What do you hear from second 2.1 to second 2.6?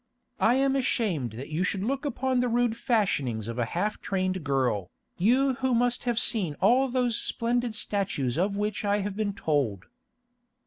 on the